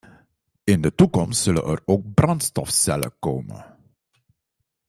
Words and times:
In 0.63 0.81
de 0.81 0.95
toekomst 0.95 1.41
zullen 1.41 1.63
er 1.63 1.81
ook 1.85 2.13
brandstofcellen 2.13 3.13
komen. 3.19 3.77